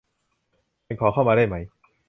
[0.85, 1.55] ฉันขอเข้ามาได้ไหม